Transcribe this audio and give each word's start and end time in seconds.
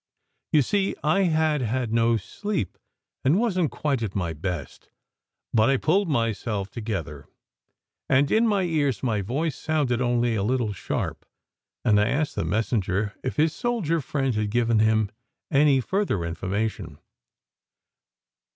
You 0.51 0.63
see, 0.63 0.95
I 1.03 1.25
had 1.25 1.61
had 1.61 1.93
no 1.93 2.17
sleep 2.17 2.79
and 3.23 3.39
wasn 3.39 3.65
t 3.65 3.69
quite 3.69 4.01
at 4.01 4.15
my 4.15 4.33
best. 4.33 4.89
But 5.53 5.69
I 5.69 5.77
pulled 5.77 6.09
myself 6.09 6.71
together, 6.71 7.27
and 8.09 8.31
in 8.31 8.47
my 8.47 8.63
ears 8.63 9.03
my 9.03 9.21
voice 9.21 9.55
sounded 9.55 10.01
only 10.01 10.33
a 10.33 10.41
little 10.41 10.73
sharp, 10.73 11.23
as 11.85 11.95
I 11.99 12.09
asked 12.09 12.33
the 12.33 12.43
messenger 12.43 13.13
if 13.23 13.35
his 13.35 13.53
soldier 13.53 14.01
friend 14.01 14.33
had 14.33 14.49
given 14.49 14.79
him 14.79 15.11
any 15.51 15.79
fur 15.81 16.03
ther 16.03 16.25
information. 16.25 16.97